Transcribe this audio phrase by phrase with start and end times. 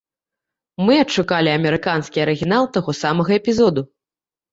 [0.85, 3.85] Мы адшукалі амерыканскі арыгінал таго самага эпізоду.